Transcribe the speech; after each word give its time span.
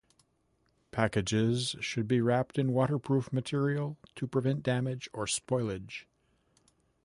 Packages 0.89 1.75
should 1.79 2.07
be 2.07 2.21
wrapped 2.21 2.57
in 2.57 2.73
waterproof 2.73 3.31
material 3.31 3.99
to 4.15 4.25
prevent 4.25 4.63
damage 4.63 5.07
or 5.13 5.27
spoilage. 5.27 6.05